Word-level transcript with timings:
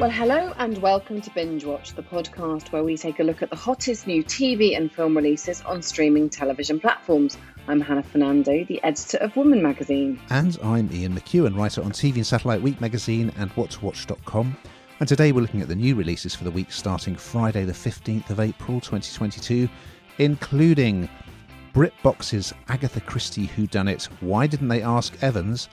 Well, 0.00 0.08
hello 0.08 0.54
and 0.56 0.78
welcome 0.78 1.20
to 1.20 1.30
Binge 1.34 1.66
Watch, 1.66 1.92
the 1.92 2.02
podcast 2.02 2.72
where 2.72 2.82
we 2.82 2.96
take 2.96 3.20
a 3.20 3.22
look 3.22 3.42
at 3.42 3.50
the 3.50 3.56
hottest 3.56 4.06
new 4.06 4.24
TV 4.24 4.74
and 4.74 4.90
film 4.90 5.14
releases 5.14 5.60
on 5.60 5.82
streaming 5.82 6.30
television 6.30 6.80
platforms. 6.80 7.36
I'm 7.68 7.82
Hannah 7.82 8.02
Fernando, 8.02 8.64
the 8.64 8.82
editor 8.82 9.18
of 9.18 9.36
Woman 9.36 9.62
magazine. 9.62 10.18
And 10.30 10.58
I'm 10.62 10.90
Ian 10.90 11.14
McEwan, 11.14 11.54
writer 11.54 11.82
on 11.82 11.92
TV 11.92 12.14
and 12.14 12.26
Satellite 12.26 12.62
Week 12.62 12.80
magazine 12.80 13.30
and 13.36 13.50
whattowatch.com. 13.50 14.56
And 15.00 15.06
today 15.06 15.32
we're 15.32 15.42
looking 15.42 15.60
at 15.60 15.68
the 15.68 15.76
new 15.76 15.94
releases 15.94 16.34
for 16.34 16.44
the 16.44 16.50
week 16.50 16.72
starting 16.72 17.14
Friday, 17.14 17.66
the 17.66 17.72
15th 17.72 18.30
of 18.30 18.40
April 18.40 18.80
2022, 18.80 19.68
including 20.16 21.10
BritBox's 21.74 22.54
Agatha 22.70 23.02
Christie 23.02 23.48
Whodunnit, 23.48 24.06
Why 24.22 24.46
Didn't 24.46 24.68
They 24.68 24.80
Ask 24.80 25.22
Evans, 25.22 25.68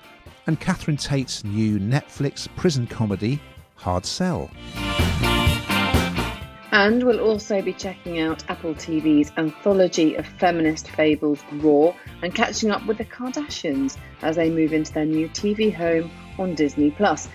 and 0.47 0.59
Catherine 0.59 0.97
Tate's 0.97 1.45
new 1.45 1.79
Netflix 1.79 2.53
prison 2.57 2.87
comedy, 2.87 3.39
Hard 3.77 4.05
Cell. 4.05 4.49
And 6.71 7.01
we'll 7.03 7.21
also 7.21 7.61
be 7.61 7.73
checking 7.73 8.19
out 8.19 8.43
Apple 8.49 8.75
TV's 8.75 9.31
anthology 9.37 10.15
of 10.15 10.27
feminist 10.27 10.89
fables, 10.89 11.41
Roar, 11.53 11.95
and 12.21 12.35
catching 12.35 12.71
up 12.71 12.85
with 12.85 12.97
the 12.97 13.05
Kardashians 13.05 13.97
as 14.21 14.35
they 14.35 14.49
move 14.49 14.73
into 14.73 14.93
their 14.93 15.05
new 15.05 15.29
TV 15.29 15.73
home 15.73 16.11
on 16.37 16.55
Disney 16.55 16.91
Plus. 16.91 17.29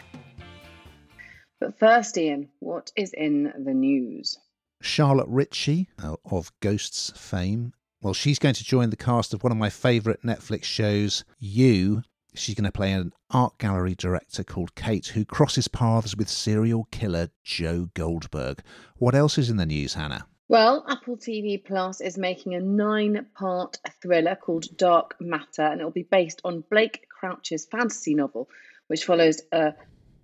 But 1.61 1.79
first, 1.79 2.19
Ian, 2.19 2.51
what 2.61 2.93
is 2.97 3.13
in 3.13 3.53
the 3.65 3.73
news? 3.73 4.39
Charlotte 4.81 5.29
Ritchie 5.29 5.89
uh, 6.03 6.17
of 6.25 6.53
Ghosts 6.61 7.13
fame. 7.17 7.73
Well, 8.03 8.15
she's 8.15 8.41
going 8.41 8.57
to 8.57 8.65
join 8.65 8.91
the 8.91 8.97
cast 8.97 9.33
of 9.33 9.43
one 9.45 9.53
of 9.53 9.59
my 9.59 9.71
favourite 9.71 10.23
Netflix 10.23 10.65
shows, 10.65 11.25
You, 11.39 12.03
She's 12.35 12.55
going 12.55 12.65
to 12.65 12.73
play 12.73 12.93
an 12.93 13.13
art 13.31 13.59
gallery 13.59 13.95
director 13.95 14.43
called 14.43 14.75
Kate 14.75 15.09
who 15.09 15.25
crosses 15.25 15.69
paths 15.69 16.17
with 16.17 16.29
serial 16.29 16.89
killer 16.91 17.29
Joe 17.45 17.91
Goldberg. 17.95 18.63
What 18.97 19.15
else 19.15 19.37
is 19.37 19.51
in 19.51 19.57
the 19.57 19.67
news, 19.67 19.95
Hannah? 19.95 20.27
Well, 20.49 20.85
Apple 20.89 21.17
TV 21.17 21.63
Plus 21.63 22.01
is 22.01 22.19
making 22.19 22.55
a 22.55 22.61
nine 22.61 23.27
part 23.35 23.79
thriller 24.03 24.35
called 24.35 24.77
Dark 24.77 25.17
Matter, 25.21 25.63
and 25.63 25.81
it 25.81 25.85
will 25.85 25.91
be 25.91 26.03
based 26.03 26.41
on 26.45 26.65
Blake 26.71 27.07
Crouch's 27.09 27.67
fantasy 27.67 28.15
novel, 28.15 28.49
which 28.87 29.05
follows 29.05 29.41
a 29.53 29.75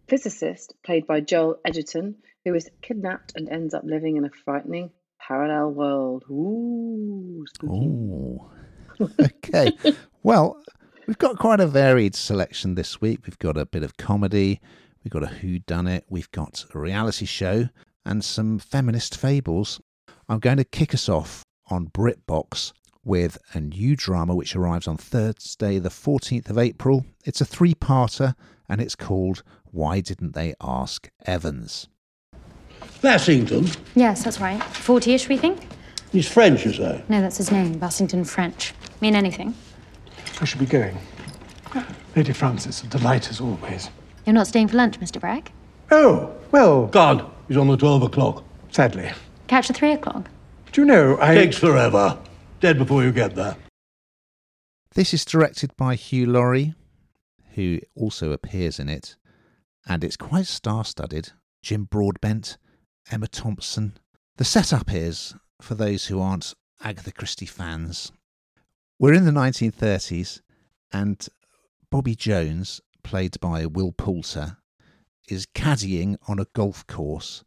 physicist 0.06 0.74
played 0.82 1.06
by 1.06 1.20
Joel 1.20 1.60
Edgerton 1.64 2.16
who 2.44 2.54
is 2.54 2.70
kidnapped 2.82 3.32
and 3.36 3.48
ends 3.48 3.74
up 3.74 3.84
living 3.84 4.16
in 4.16 4.24
a 4.24 4.30
frightening 4.44 4.90
parallel 5.18 5.70
world. 5.70 6.24
Ooh, 6.30 7.44
Ooh. 7.64 8.50
okay. 9.20 9.72
well, 10.22 10.62
We've 11.08 11.16
got 11.16 11.38
quite 11.38 11.58
a 11.58 11.66
varied 11.66 12.14
selection 12.14 12.74
this 12.74 13.00
week. 13.00 13.20
We've 13.24 13.38
got 13.38 13.56
a 13.56 13.64
bit 13.64 13.82
of 13.82 13.96
comedy, 13.96 14.60
we've 15.02 15.10
got 15.10 15.22
a 15.22 15.28
who 15.28 15.58
done 15.58 15.86
it, 15.86 16.04
we've 16.10 16.30
got 16.32 16.66
a 16.74 16.78
reality 16.78 17.24
show, 17.24 17.70
and 18.04 18.22
some 18.22 18.58
feminist 18.58 19.16
fables. 19.16 19.80
I'm 20.28 20.38
going 20.38 20.58
to 20.58 20.64
kick 20.64 20.92
us 20.92 21.08
off 21.08 21.44
on 21.70 21.86
BritBox 21.86 22.74
with 23.06 23.38
a 23.54 23.60
new 23.62 23.96
drama 23.96 24.34
which 24.34 24.54
arrives 24.54 24.86
on 24.86 24.98
Thursday, 24.98 25.78
the 25.78 25.88
14th 25.88 26.50
of 26.50 26.58
April. 26.58 27.06
It's 27.24 27.40
a 27.40 27.46
three 27.46 27.72
parter 27.72 28.34
and 28.68 28.78
it's 28.78 28.94
called 28.94 29.42
Why 29.70 30.00
Didn't 30.00 30.34
They 30.34 30.54
Ask 30.60 31.08
Evans? 31.24 31.88
Bassington? 33.00 33.74
Yes, 33.94 34.24
that's 34.24 34.42
right. 34.42 34.62
40 34.62 35.14
ish, 35.14 35.28
we 35.30 35.38
think? 35.38 35.68
He's 36.12 36.28
French, 36.28 36.66
you 36.66 36.74
say? 36.74 37.02
No, 37.08 37.22
that's 37.22 37.38
his 37.38 37.50
name. 37.50 37.80
Bassington 37.80 38.26
French. 38.28 38.74
Mean 39.00 39.14
anything? 39.14 39.54
I 40.40 40.44
should 40.44 40.60
be 40.60 40.66
going. 40.66 40.96
Lady 42.16 42.32
Frances, 42.32 42.82
a 42.82 42.86
delight 42.86 43.30
as 43.30 43.40
always. 43.40 43.90
You're 44.24 44.34
not 44.34 44.46
staying 44.46 44.68
for 44.68 44.76
lunch, 44.76 44.98
Mr. 45.00 45.20
Bragg? 45.20 45.50
Oh, 45.90 46.34
well. 46.52 46.86
God, 46.86 47.30
he's 47.48 47.56
on 47.56 47.68
the 47.68 47.76
12 47.76 48.02
o'clock. 48.02 48.44
Sadly. 48.70 49.10
Catch 49.46 49.68
the 49.68 49.74
3 49.74 49.92
o'clock? 49.92 50.28
Do 50.72 50.82
you 50.82 50.86
know, 50.86 51.18
I. 51.20 51.34
Takes 51.34 51.58
forever. 51.58 52.18
Dead 52.60 52.78
before 52.78 53.02
you 53.02 53.12
get 53.12 53.34
there. 53.34 53.56
This 54.94 55.14
is 55.14 55.24
directed 55.24 55.76
by 55.76 55.94
Hugh 55.94 56.26
Laurie, 56.26 56.74
who 57.54 57.80
also 57.94 58.32
appears 58.32 58.78
in 58.78 58.88
it, 58.88 59.16
and 59.86 60.02
it's 60.02 60.16
quite 60.16 60.46
star 60.46 60.84
studded. 60.84 61.32
Jim 61.62 61.84
Broadbent, 61.84 62.58
Emma 63.10 63.28
Thompson. 63.28 63.98
The 64.36 64.44
setup 64.44 64.92
is, 64.92 65.34
for 65.60 65.74
those 65.74 66.06
who 66.06 66.20
aren't 66.20 66.54
Agatha 66.82 67.12
Christie 67.12 67.46
fans, 67.46 68.12
we're 68.98 69.12
in 69.14 69.24
the 69.24 69.30
1930s, 69.30 70.40
and 70.92 71.28
Bobby 71.90 72.16
Jones, 72.16 72.80
played 73.04 73.38
by 73.40 73.64
Will 73.64 73.92
Poulter, 73.92 74.56
is 75.28 75.46
caddying 75.46 76.16
on 76.26 76.40
a 76.40 76.46
golf 76.52 76.84
course 76.88 77.44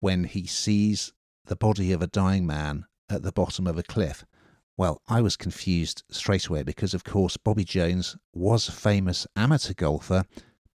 when 0.00 0.24
he 0.24 0.46
sees 0.46 1.12
the 1.46 1.56
body 1.56 1.92
of 1.92 2.02
a 2.02 2.06
dying 2.06 2.46
man 2.46 2.84
at 3.08 3.22
the 3.22 3.32
bottom 3.32 3.66
of 3.66 3.78
a 3.78 3.82
cliff. 3.82 4.26
Well, 4.76 5.00
I 5.08 5.22
was 5.22 5.36
confused 5.36 6.02
straight 6.10 6.46
away 6.46 6.64
because, 6.64 6.92
of 6.92 7.04
course, 7.04 7.36
Bobby 7.38 7.64
Jones 7.64 8.16
was 8.34 8.68
a 8.68 8.72
famous 8.72 9.26
amateur 9.36 9.74
golfer, 9.74 10.24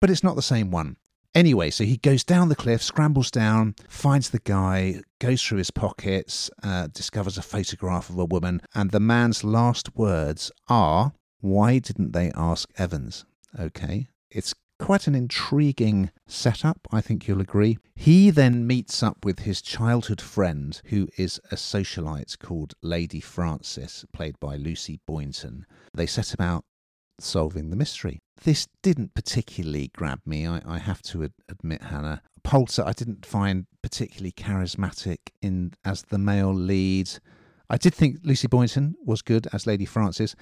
but 0.01 0.09
it's 0.09 0.23
not 0.23 0.35
the 0.35 0.41
same 0.41 0.71
one. 0.71 0.97
Anyway, 1.35 1.69
so 1.69 1.83
he 1.83 1.97
goes 1.97 2.23
down 2.23 2.47
the 2.47 2.55
cliff, 2.55 2.81
scrambles 2.81 3.29
down, 3.29 3.75
finds 3.89 4.29
the 4.29 4.39
guy, 4.39 5.01
goes 5.19 5.43
through 5.43 5.57
his 5.57 5.69
pockets, 5.69 6.49
uh, 6.63 6.87
discovers 6.87 7.37
a 7.37 7.41
photograph 7.41 8.09
of 8.09 8.17
a 8.17 8.23
woman, 8.23 8.61
and 8.73 8.91
the 8.91 9.01
man's 9.01 9.43
last 9.43 9.97
words 9.97 10.49
are, 10.69 11.11
Why 11.41 11.79
didn't 11.79 12.13
they 12.13 12.31
ask 12.35 12.69
Evans? 12.77 13.25
Okay, 13.59 14.07
it's 14.31 14.53
quite 14.79 15.07
an 15.07 15.15
intriguing 15.15 16.09
setup, 16.25 16.87
I 16.89 17.01
think 17.01 17.27
you'll 17.27 17.41
agree. 17.41 17.79
He 17.95 18.29
then 18.29 18.65
meets 18.65 19.03
up 19.03 19.25
with 19.25 19.39
his 19.39 19.61
childhood 19.61 20.21
friend, 20.21 20.81
who 20.85 21.09
is 21.17 21.41
a 21.51 21.55
socialite 21.55 22.39
called 22.39 22.75
Lady 22.81 23.19
Frances, 23.19 24.05
played 24.13 24.39
by 24.39 24.55
Lucy 24.55 25.01
Boynton. 25.05 25.65
They 25.93 26.05
set 26.05 26.33
about 26.33 26.63
solving 27.19 27.69
the 27.69 27.75
mystery. 27.75 28.19
This 28.43 28.67
didn't 28.81 29.13
particularly 29.13 29.89
grab 29.95 30.21
me, 30.25 30.45
I, 30.47 30.61
I 30.65 30.77
have 30.77 31.01
to 31.03 31.23
ad- 31.23 31.33
admit, 31.49 31.83
Hannah. 31.83 32.21
Poulter, 32.43 32.83
I 32.85 32.91
didn't 32.91 33.25
find 33.25 33.65
particularly 33.81 34.31
charismatic 34.31 35.17
in 35.41 35.73
as 35.83 36.03
the 36.03 36.17
male 36.17 36.53
lead. 36.53 37.09
I 37.69 37.77
did 37.77 37.93
think 37.95 38.19
Lucy 38.23 38.47
Boynton 38.47 38.95
was 39.03 39.21
good 39.21 39.47
as 39.51 39.65
Lady 39.65 39.85
Frances, 39.85 40.35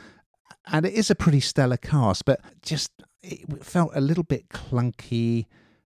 and 0.68 0.86
it 0.86 0.94
is 0.94 1.10
a 1.10 1.16
pretty 1.16 1.40
stellar 1.40 1.78
cast, 1.78 2.26
but 2.26 2.42
just 2.62 2.92
it 3.22 3.64
felt 3.64 3.92
a 3.96 4.02
little 4.02 4.24
bit 4.24 4.50
clunky 4.50 5.46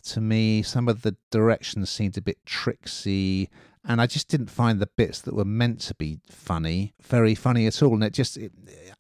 to 0.04 0.20
me. 0.20 0.62
Some 0.62 0.88
of 0.88 1.02
the 1.02 1.16
directions 1.30 1.90
seemed 1.90 2.16
a 2.16 2.22
bit 2.22 2.38
tricksy 2.46 3.50
and 3.88 4.00
I 4.00 4.06
just 4.06 4.28
didn't 4.28 4.50
find 4.50 4.78
the 4.78 4.88
bits 4.96 5.22
that 5.22 5.34
were 5.34 5.44
meant 5.44 5.80
to 5.80 5.94
be 5.94 6.20
funny 6.30 6.94
very 7.02 7.34
funny 7.34 7.66
at 7.66 7.82
all. 7.82 7.94
And 7.94 8.04
it 8.04 8.12
just, 8.12 8.36
it, 8.36 8.52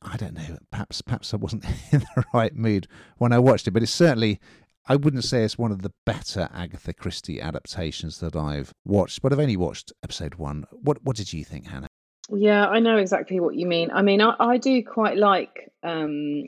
I 0.02 0.16
don't 0.16 0.34
know, 0.34 0.58
perhaps 0.72 1.02
perhaps 1.02 1.32
I 1.32 1.36
wasn't 1.36 1.64
in 1.92 2.00
the 2.00 2.24
right 2.34 2.54
mood 2.54 2.88
when 3.18 3.32
I 3.32 3.38
watched 3.38 3.68
it, 3.68 3.72
but 3.72 3.82
it's 3.82 3.92
certainly. 3.92 4.40
I 4.90 4.96
wouldn't 4.96 5.24
say 5.24 5.44
it's 5.44 5.58
one 5.58 5.70
of 5.70 5.82
the 5.82 5.92
better 6.06 6.48
Agatha 6.50 6.94
Christie 6.94 7.42
adaptations 7.42 8.20
that 8.20 8.34
I've 8.34 8.72
watched, 8.86 9.20
but 9.20 9.34
I've 9.34 9.38
only 9.38 9.58
watched 9.58 9.92
episode 10.02 10.36
one. 10.36 10.64
What 10.70 11.04
what 11.04 11.14
did 11.14 11.30
you 11.30 11.44
think, 11.44 11.66
Hannah? 11.66 11.88
Yeah, 12.30 12.66
I 12.66 12.80
know 12.80 12.96
exactly 12.96 13.38
what 13.38 13.54
you 13.54 13.66
mean. 13.66 13.90
I 13.90 14.00
mean, 14.00 14.22
I, 14.22 14.34
I 14.38 14.56
do 14.56 14.82
quite 14.82 15.18
like 15.18 15.70
um, 15.82 16.44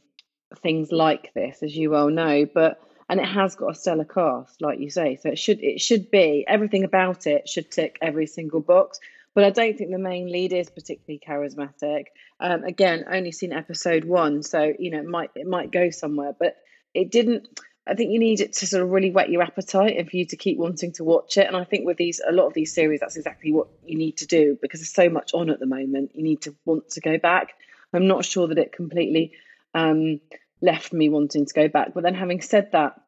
things 0.62 0.90
like 0.90 1.34
this, 1.34 1.62
as 1.62 1.76
you 1.76 1.90
well 1.90 2.08
know, 2.08 2.46
but 2.46 2.80
and 3.10 3.18
it 3.18 3.26
has 3.26 3.56
got 3.56 3.72
a 3.72 3.74
stellar 3.74 4.04
cast, 4.04 4.62
like 4.62 4.78
you 4.78 4.88
say. 4.88 5.16
So 5.16 5.30
it 5.30 5.38
should 5.38 5.62
it 5.62 5.80
should 5.80 6.12
be 6.12 6.44
everything 6.46 6.84
about 6.84 7.26
it 7.26 7.48
should 7.48 7.68
tick 7.68 7.98
every 8.00 8.28
single 8.28 8.60
box. 8.60 9.00
But 9.34 9.42
I 9.42 9.50
don't 9.50 9.76
think 9.76 9.90
the 9.90 9.98
main 9.98 10.30
lead 10.30 10.52
is 10.52 10.70
particularly 10.70 11.20
charismatic. 11.24 12.06
Um, 12.38 12.62
again, 12.62 13.04
only 13.10 13.32
seen 13.32 13.52
episode 13.52 14.04
one, 14.04 14.44
so 14.44 14.72
you 14.78 14.92
know 14.92 15.00
it 15.00 15.06
might 15.06 15.30
it 15.34 15.46
might 15.48 15.72
go 15.72 15.90
somewhere, 15.90 16.34
but 16.38 16.56
it 16.94 17.10
didn't. 17.10 17.48
I 17.84 17.94
think 17.94 18.12
you 18.12 18.20
need 18.20 18.40
it 18.40 18.52
to 18.54 18.66
sort 18.66 18.84
of 18.84 18.90
really 18.90 19.10
whet 19.10 19.28
your 19.28 19.42
appetite 19.42 19.96
and 19.96 20.08
for 20.08 20.16
you 20.16 20.26
to 20.26 20.36
keep 20.36 20.56
wanting 20.56 20.92
to 20.92 21.02
watch 21.02 21.36
it. 21.36 21.48
And 21.48 21.56
I 21.56 21.64
think 21.64 21.86
with 21.86 21.96
these 21.96 22.20
a 22.24 22.30
lot 22.30 22.46
of 22.46 22.54
these 22.54 22.72
series, 22.72 23.00
that's 23.00 23.16
exactly 23.16 23.50
what 23.50 23.66
you 23.84 23.98
need 23.98 24.18
to 24.18 24.26
do 24.26 24.56
because 24.62 24.78
there's 24.78 24.94
so 24.94 25.08
much 25.08 25.34
on 25.34 25.50
at 25.50 25.58
the 25.58 25.66
moment. 25.66 26.12
You 26.14 26.22
need 26.22 26.42
to 26.42 26.54
want 26.64 26.90
to 26.90 27.00
go 27.00 27.18
back. 27.18 27.54
I'm 27.92 28.06
not 28.06 28.24
sure 28.24 28.46
that 28.46 28.58
it 28.58 28.70
completely 28.70 29.32
um, 29.74 30.20
left 30.62 30.92
me 30.92 31.08
wanting 31.08 31.46
to 31.46 31.54
go 31.54 31.68
back. 31.68 31.94
But 31.94 32.02
then, 32.02 32.14
having 32.14 32.40
said 32.40 32.72
that, 32.72 33.00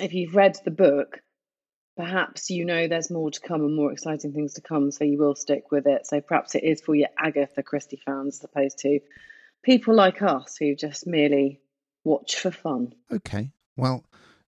if 0.00 0.12
you've 0.12 0.34
read 0.34 0.56
the 0.64 0.70
book, 0.70 1.20
perhaps 1.96 2.50
you 2.50 2.64
know 2.64 2.86
there's 2.86 3.10
more 3.10 3.30
to 3.30 3.40
come 3.40 3.62
and 3.62 3.74
more 3.74 3.92
exciting 3.92 4.32
things 4.32 4.54
to 4.54 4.60
come, 4.60 4.90
so 4.90 5.04
you 5.04 5.18
will 5.18 5.34
stick 5.34 5.70
with 5.70 5.86
it. 5.86 6.06
So 6.06 6.20
perhaps 6.20 6.54
it 6.54 6.64
is 6.64 6.80
for 6.80 6.94
your 6.94 7.08
Agatha 7.18 7.62
Christie 7.62 8.00
fans 8.04 8.38
as 8.38 8.44
opposed 8.44 8.78
to 8.78 9.00
people 9.62 9.94
like 9.94 10.22
us 10.22 10.56
who 10.58 10.74
just 10.74 11.06
merely 11.06 11.60
watch 12.04 12.36
for 12.36 12.50
fun. 12.50 12.94
Okay. 13.12 13.50
Well, 13.76 14.04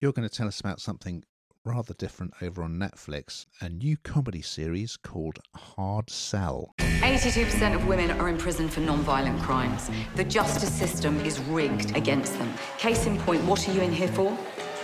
you're 0.02 0.12
going 0.12 0.28
to 0.28 0.36
tell 0.36 0.48
us 0.48 0.60
about 0.60 0.82
something 0.82 1.24
rather 1.68 1.94
different 1.94 2.34
over 2.42 2.64
on 2.64 2.80
Netflix, 2.80 3.46
a 3.60 3.68
new 3.68 3.98
comedy 3.98 4.42
series 4.42 4.96
called 4.96 5.40
Hard 5.54 6.10
Cell. 6.10 6.74
82% 6.78 7.76
of 7.76 7.86
women 7.86 8.12
are 8.12 8.30
in 8.30 8.38
prison 8.38 8.70
for 8.70 8.80
non-violent 8.80 9.42
crimes. 9.42 9.90
The 10.16 10.24
justice 10.24 10.74
system 10.74 11.20
is 11.26 11.40
rigged 11.42 11.96
against 11.98 12.38
them. 12.40 12.54
Case 12.78 13.06
in 13.06 13.18
point, 13.20 13.44
what 13.44 13.68
are 13.68 13.74
you 13.74 13.82
in 13.82 13.92
here 13.92 14.08
for? 14.08 14.38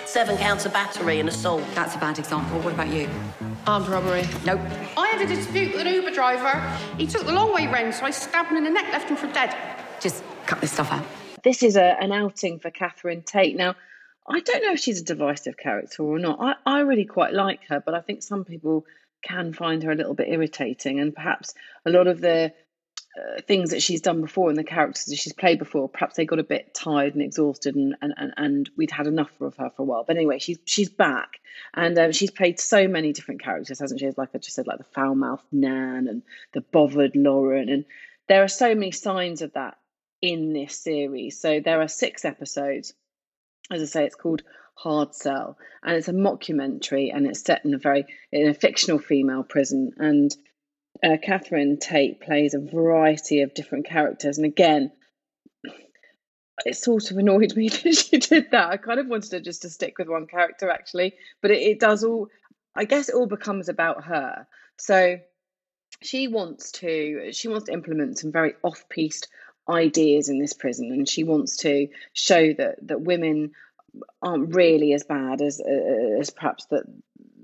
seven 0.05 0.37
counts 0.37 0.63
of 0.63 0.71
battery 0.71 1.19
and 1.19 1.27
assault. 1.27 1.63
That's 1.73 1.95
a 1.95 1.97
bad 1.97 2.19
example. 2.19 2.59
What 2.59 2.73
about 2.73 2.89
you? 2.89 3.09
Armed 3.65 3.87
robbery. 3.87 4.27
Nope. 4.45 4.59
I 4.95 5.07
had 5.07 5.21
a 5.21 5.25
dispute 5.25 5.73
with 5.73 5.87
an 5.87 5.91
Uber 5.91 6.11
driver. 6.11 6.61
He 6.99 7.07
took 7.07 7.25
the 7.25 7.31
long 7.31 7.51
way 7.51 7.65
round, 7.65 7.95
so 7.95 8.05
I 8.05 8.11
stabbed 8.11 8.49
him 8.49 8.57
in 8.57 8.63
the 8.63 8.69
neck, 8.69 8.91
left 8.91 9.09
him 9.09 9.15
for 9.15 9.25
dead. 9.33 9.55
Just 9.99 10.23
cut 10.45 10.61
this 10.61 10.71
stuff 10.71 10.91
out. 10.91 11.03
This 11.43 11.63
is 11.63 11.75
a, 11.77 11.97
an 11.99 12.11
outing 12.11 12.59
for 12.59 12.69
Catherine 12.69 13.23
Tate. 13.23 13.55
Now, 13.55 13.73
I 14.27 14.39
don't 14.39 14.63
know 14.63 14.73
if 14.73 14.79
she's 14.79 15.01
a 15.01 15.05
divisive 15.05 15.57
character 15.57 16.03
or 16.03 16.17
not. 16.17 16.39
I, 16.39 16.77
I 16.77 16.79
really 16.81 17.05
quite 17.05 17.33
like 17.33 17.67
her, 17.67 17.81
but 17.85 17.93
I 17.93 18.01
think 18.01 18.23
some 18.23 18.45
people 18.45 18.85
can 19.23 19.53
find 19.53 19.83
her 19.83 19.91
a 19.91 19.95
little 19.95 20.13
bit 20.13 20.29
irritating, 20.29 20.99
and 20.99 21.13
perhaps 21.13 21.53
a 21.85 21.89
lot 21.89 22.07
of 22.07 22.21
the 22.21 22.53
uh, 23.15 23.41
things 23.47 23.69
that 23.69 23.81
she's 23.81 24.01
done 24.01 24.21
before 24.21 24.49
and 24.49 24.57
the 24.57 24.63
characters 24.63 25.05
that 25.05 25.17
she's 25.17 25.33
played 25.33 25.59
before, 25.59 25.87
perhaps 25.87 26.15
they 26.15 26.25
got 26.25 26.39
a 26.39 26.43
bit 26.43 26.73
tired 26.73 27.13
and 27.13 27.21
exhausted, 27.21 27.75
and 27.75 27.95
and, 28.01 28.13
and, 28.17 28.33
and 28.37 28.69
we'd 28.77 28.91
had 28.91 29.07
enough 29.07 29.29
of 29.41 29.55
her 29.57 29.69
for 29.75 29.83
a 29.83 29.85
while. 29.85 30.03
But 30.05 30.17
anyway, 30.17 30.39
she's 30.39 30.59
she's 30.65 30.89
back, 30.89 31.39
and 31.73 31.97
um, 31.99 32.11
she's 32.11 32.31
played 32.31 32.59
so 32.59 32.87
many 32.87 33.13
different 33.13 33.43
characters, 33.43 33.79
hasn't 33.79 33.99
she? 33.99 34.09
Like 34.17 34.29
I 34.33 34.39
just 34.39 34.55
said, 34.55 34.67
like 34.67 34.79
the 34.79 34.83
foul 34.95 35.15
mouthed 35.15 35.43
Nan 35.51 36.07
and 36.07 36.23
the 36.53 36.61
bothered 36.61 37.15
Lauren, 37.15 37.69
and 37.69 37.85
there 38.27 38.43
are 38.43 38.47
so 38.47 38.73
many 38.73 38.91
signs 38.91 39.41
of 39.41 39.53
that 39.53 39.77
in 40.21 40.53
this 40.53 40.77
series. 40.77 41.39
So 41.39 41.59
there 41.59 41.81
are 41.81 41.87
six 41.87 42.25
episodes. 42.25 42.93
As 43.71 43.81
I 43.81 43.85
say, 43.85 44.05
it's 44.05 44.15
called 44.15 44.43
Hard 44.75 45.15
Cell, 45.15 45.57
and 45.83 45.95
it's 45.95 46.07
a 46.07 46.13
mockumentary, 46.13 47.15
and 47.15 47.25
it's 47.25 47.43
set 47.43 47.65
in 47.65 47.73
a 47.73 47.77
very 47.77 48.05
in 48.31 48.47
a 48.47 48.53
fictional 48.53 48.99
female 48.99 49.43
prison, 49.43 49.91
and 49.97 50.35
uh, 51.03 51.17
Catherine 51.21 51.79
Tate 51.79 52.21
plays 52.21 52.53
a 52.53 52.59
variety 52.59 53.41
of 53.41 53.53
different 53.53 53.85
characters, 53.85 54.37
and 54.37 54.45
again, 54.45 54.91
it 56.65 56.75
sort 56.75 57.11
of 57.11 57.17
annoyed 57.17 57.55
me 57.55 57.69
that 57.69 57.95
she 57.95 58.17
did 58.17 58.51
that. 58.51 58.69
I 58.69 58.77
kind 58.77 58.99
of 58.99 59.07
wanted 59.07 59.31
her 59.31 59.39
just 59.39 59.63
to 59.63 59.69
stick 59.69 59.97
with 59.97 60.07
one 60.07 60.27
character 60.27 60.69
actually, 60.69 61.15
but 61.41 61.51
it, 61.51 61.61
it 61.61 61.79
does 61.79 62.03
all. 62.03 62.29
I 62.75 62.85
guess 62.85 63.09
it 63.09 63.15
all 63.15 63.27
becomes 63.27 63.69
about 63.69 64.05
her. 64.05 64.47
So 64.77 65.17
she 66.01 66.27
wants 66.27 66.71
to 66.71 67.31
she 67.31 67.47
wants 67.47 67.65
to 67.65 67.73
implement 67.73 68.19
some 68.19 68.31
very 68.31 68.53
off-piste 68.63 69.27
ideas 69.69 70.29
in 70.29 70.39
this 70.39 70.53
prison, 70.53 70.91
and 70.91 71.07
she 71.07 71.23
wants 71.23 71.57
to 71.57 71.87
show 72.13 72.53
that 72.53 72.87
that 72.87 73.01
women 73.01 73.51
aren't 74.21 74.55
really 74.55 74.93
as 74.93 75.03
bad 75.03 75.41
as 75.41 75.61
uh, 75.61 76.19
as 76.19 76.29
perhaps 76.29 76.65
that 76.71 76.83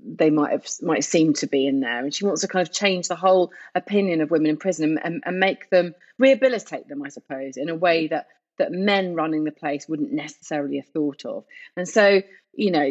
they 0.02 0.30
might 0.30 0.52
have 0.52 0.66
might 0.82 1.04
seem 1.04 1.34
to 1.34 1.46
be 1.46 1.66
in 1.66 1.80
there. 1.80 1.98
And 1.98 2.14
she 2.14 2.24
wants 2.24 2.40
to 2.42 2.48
kind 2.48 2.66
of 2.66 2.72
change 2.72 3.08
the 3.08 3.16
whole 3.16 3.52
opinion 3.74 4.20
of 4.20 4.30
women 4.30 4.50
in 4.50 4.56
prison 4.56 4.98
and, 5.02 5.22
and 5.24 5.38
make 5.38 5.70
them 5.70 5.94
rehabilitate 6.18 6.86
them 6.88 7.02
i 7.02 7.08
suppose 7.08 7.56
in 7.56 7.68
a 7.68 7.74
way 7.74 8.08
that 8.08 8.26
that 8.58 8.72
men 8.72 9.14
running 9.14 9.44
the 9.44 9.52
place 9.52 9.88
wouldn't 9.88 10.12
necessarily 10.12 10.76
have 10.76 10.88
thought 10.88 11.24
of. 11.24 11.44
And 11.76 11.88
so 11.88 12.22
you 12.52 12.70
know 12.70 12.88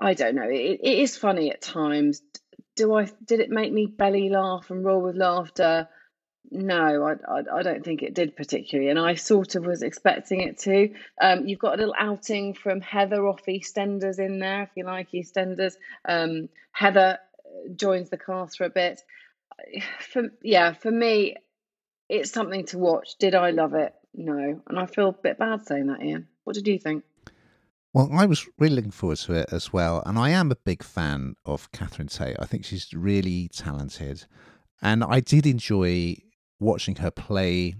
i 0.00 0.14
don't 0.14 0.34
know 0.34 0.48
it, 0.48 0.80
it 0.82 0.98
is 0.98 1.16
funny 1.16 1.50
at 1.50 1.62
times. 1.62 2.22
Do 2.76 2.94
i 2.94 3.08
did 3.24 3.40
it 3.40 3.50
make 3.50 3.72
me 3.72 3.86
belly 3.86 4.28
laugh 4.28 4.70
and 4.70 4.84
roar 4.84 5.00
with 5.00 5.16
laughter 5.16 5.88
no, 6.50 7.04
I, 7.04 7.32
I, 7.32 7.58
I 7.58 7.62
don't 7.62 7.84
think 7.84 8.02
it 8.02 8.14
did 8.14 8.36
particularly, 8.36 8.90
and 8.90 8.98
I 8.98 9.14
sort 9.14 9.54
of 9.54 9.64
was 9.64 9.82
expecting 9.82 10.40
it 10.40 10.58
to. 10.60 10.94
Um, 11.20 11.46
you've 11.46 11.58
got 11.58 11.74
a 11.74 11.78
little 11.78 11.94
outing 11.98 12.54
from 12.54 12.80
Heather 12.80 13.26
off 13.26 13.44
EastEnders 13.46 14.18
in 14.18 14.38
there, 14.38 14.64
if 14.64 14.70
you 14.76 14.84
like 14.84 15.10
EastEnders. 15.12 15.74
Um, 16.04 16.48
Heather 16.72 17.18
uh, 17.44 17.72
joins 17.74 18.10
the 18.10 18.18
cast 18.18 18.58
for 18.58 18.64
a 18.64 18.70
bit. 18.70 19.02
For 20.00 20.30
yeah, 20.42 20.72
for 20.72 20.90
me, 20.90 21.36
it's 22.08 22.30
something 22.30 22.66
to 22.66 22.78
watch. 22.78 23.16
Did 23.18 23.34
I 23.34 23.50
love 23.50 23.74
it? 23.74 23.94
No, 24.12 24.60
and 24.68 24.78
I 24.78 24.86
feel 24.86 25.08
a 25.08 25.12
bit 25.12 25.38
bad 25.38 25.66
saying 25.66 25.86
that, 25.86 26.02
Ian. 26.02 26.28
What 26.44 26.54
did 26.54 26.66
you 26.66 26.78
think? 26.78 27.04
Well, 27.92 28.10
I 28.12 28.26
was 28.26 28.48
really 28.58 28.76
looking 28.76 28.90
forward 28.90 29.18
to 29.18 29.34
it 29.34 29.52
as 29.52 29.72
well, 29.72 30.02
and 30.04 30.18
I 30.18 30.30
am 30.30 30.50
a 30.50 30.56
big 30.56 30.82
fan 30.82 31.36
of 31.46 31.70
Catherine 31.72 32.08
Tate. 32.08 32.36
I 32.40 32.46
think 32.46 32.64
she's 32.64 32.92
really 32.92 33.48
talented, 33.48 34.24
and 34.82 35.04
I 35.04 35.20
did 35.20 35.46
enjoy 35.46 36.16
watching 36.64 36.96
her 36.96 37.10
play 37.10 37.76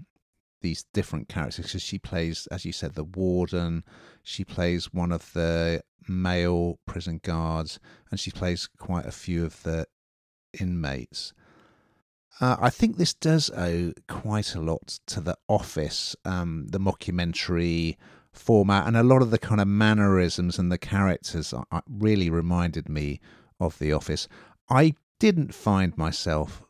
these 0.61 0.85
different 0.93 1.29
characters 1.29 1.65
because 1.65 1.81
she 1.81 1.99
plays, 1.99 2.47
as 2.47 2.65
you 2.65 2.71
said, 2.71 2.93
the 2.93 3.03
warden. 3.03 3.83
She 4.23 4.43
plays 4.43 4.93
one 4.93 5.11
of 5.11 5.31
the 5.33 5.81
male 6.07 6.79
prison 6.85 7.19
guards, 7.23 7.79
and 8.09 8.19
she 8.19 8.31
plays 8.31 8.67
quite 8.79 9.05
a 9.05 9.11
few 9.11 9.45
of 9.45 9.61
the 9.63 9.85
inmates. 10.59 11.33
Uh, 12.41 12.57
I 12.59 12.69
think 12.69 12.97
this 12.97 13.13
does 13.13 13.49
owe 13.51 13.93
quite 14.09 14.55
a 14.55 14.61
lot 14.61 14.99
to 15.07 15.21
The 15.21 15.37
Office, 15.47 16.15
um, 16.25 16.67
the 16.69 16.79
mockumentary 16.79 17.95
format, 18.33 18.87
and 18.87 18.97
a 18.97 19.03
lot 19.03 19.21
of 19.21 19.31
the 19.31 19.37
kind 19.37 19.61
of 19.61 19.67
mannerisms 19.67 20.59
and 20.59 20.71
the 20.71 20.77
characters 20.77 21.53
really 21.87 22.29
reminded 22.29 22.89
me 22.89 23.21
of 23.59 23.79
The 23.79 23.93
Office. 23.93 24.27
I 24.69 24.95
didn't 25.19 25.53
find 25.53 25.97
myself 25.97 26.63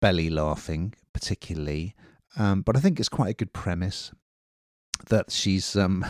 belly 0.00 0.30
laughing 0.30 0.94
particularly, 1.12 1.94
um, 2.36 2.62
but 2.62 2.76
I 2.76 2.80
think 2.80 2.98
it's 2.98 3.08
quite 3.08 3.30
a 3.30 3.34
good 3.34 3.52
premise 3.52 4.12
that 5.08 5.30
she's 5.30 5.76
um, 5.76 6.04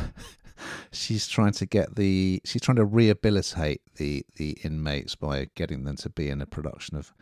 she's 0.93 1.27
trying 1.27 1.53
to 1.53 1.67
get 1.67 1.97
the 1.97 2.41
she's 2.45 2.63
trying 2.63 2.77
to 2.77 2.85
rehabilitate 2.85 3.83
the 3.97 4.25
the 4.37 4.59
inmates 4.63 5.15
by 5.15 5.49
getting 5.55 5.85
them 5.85 5.97
to 5.97 6.11
be 6.11 6.29
in 6.29 6.41
a 6.41 6.47
production 6.47 6.97
of 6.97 7.13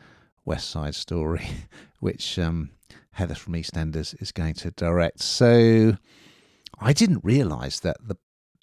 West 0.44 0.70
Side 0.70 0.94
Story, 0.94 1.46
which 2.00 2.38
um, 2.38 2.70
Heather 3.12 3.34
from 3.34 3.54
EastEnders 3.54 4.20
is 4.20 4.32
going 4.32 4.54
to 4.54 4.70
direct. 4.72 5.20
So 5.20 5.96
I 6.78 6.92
didn't 6.92 7.24
realise 7.24 7.80
that 7.80 7.96
the 8.06 8.16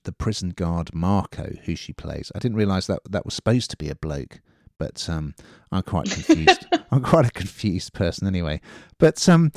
the 0.04 0.12
prison 0.12 0.50
guard 0.50 0.94
Marco, 0.94 1.54
who 1.66 1.76
she 1.76 1.92
plays, 1.92 2.32
I 2.36 2.40
didn't 2.40 2.58
realise 2.58 2.88
that 2.88 3.00
that 3.10 3.26
was 3.26 3.34
supposed 3.34 3.72
to 3.72 3.78
be 3.78 3.90
a 3.90 3.96
bloke 3.96 4.40
but 4.78 5.08
um, 5.10 5.36
I'm 5.72 5.84
quite 5.84 6.10
confused. 6.10 6.66
I'm 6.92 7.02
quite 7.02 7.26
a 7.26 7.32
confused 7.32 7.94
person 7.94 8.28
anyway. 8.28 8.62
But 9.00 9.28
um, 9.30 9.52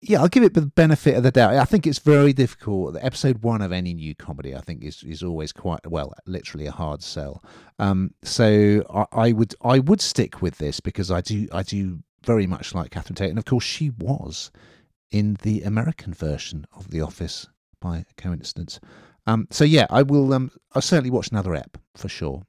yeah, 0.00 0.20
I'll 0.20 0.28
give 0.28 0.42
it 0.42 0.54
the 0.54 0.62
benefit 0.62 1.16
of 1.16 1.22
the 1.22 1.30
doubt. 1.30 1.54
I 1.54 1.64
think 1.64 1.86
it's 1.86 2.00
very 2.00 2.32
difficult. 2.32 2.96
Episode 3.00 3.42
one 3.42 3.62
of 3.62 3.72
any 3.72 3.94
new 3.94 4.14
comedy, 4.14 4.54
I 4.54 4.60
think, 4.60 4.82
is 4.82 5.02
is 5.04 5.22
always 5.22 5.52
quite 5.52 5.86
well, 5.86 6.12
literally 6.26 6.66
a 6.66 6.72
hard 6.72 7.02
sell. 7.02 7.42
Um, 7.78 8.14
so 8.22 8.82
I, 8.92 9.06
I 9.28 9.32
would 9.32 9.54
I 9.62 9.78
would 9.78 10.00
stick 10.00 10.42
with 10.42 10.58
this 10.58 10.80
because 10.80 11.10
I 11.10 11.20
do 11.20 11.46
I 11.52 11.62
do 11.62 12.00
very 12.24 12.46
much 12.46 12.74
like 12.74 12.90
Catherine 12.90 13.14
Tate, 13.14 13.30
and 13.30 13.38
of 13.38 13.44
course 13.44 13.64
she 13.64 13.90
was 13.90 14.50
in 15.12 15.36
the 15.42 15.62
American 15.62 16.12
version 16.12 16.66
of 16.74 16.90
The 16.90 17.00
Office 17.00 17.46
by 17.80 18.04
coincidence. 18.16 18.80
Um, 19.26 19.46
so 19.50 19.64
yeah, 19.64 19.86
I 19.88 20.02
will. 20.02 20.32
Um, 20.34 20.50
I'll 20.74 20.82
certainly 20.82 21.10
watch 21.10 21.28
another 21.30 21.54
ep 21.54 21.78
for 21.96 22.08
sure. 22.08 22.42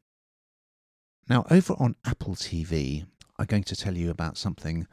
Now, 1.30 1.46
over 1.50 1.74
on 1.80 1.96
Apple 2.04 2.36
TV, 2.36 3.06
I'm 3.40 3.46
going 3.46 3.64
to 3.64 3.76
tell 3.78 3.96
you 3.96 4.10
about 4.10 4.38
something 4.38 4.88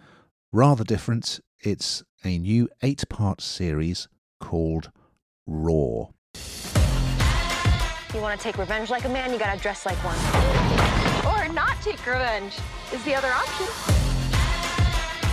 rather 0.52 0.84
different. 0.84 1.40
It's 1.60 2.04
a 2.24 2.38
new 2.38 2.68
eight 2.82 3.08
part 3.08 3.40
series 3.40 4.06
called 4.38 4.92
Roar. 5.46 6.10
You 8.14 8.20
want 8.20 8.38
to 8.38 8.42
take 8.42 8.58
revenge 8.58 8.90
like 8.90 9.04
a 9.04 9.08
man, 9.08 9.32
you 9.32 9.38
gotta 9.38 9.60
dress 9.60 9.84
like 9.86 9.96
one. 10.04 10.16
Or 11.26 11.52
not 11.52 11.76
take 11.82 12.04
revenge 12.06 12.54
is 12.92 13.02
the 13.04 13.14
other 13.14 13.28
option. 13.28 13.66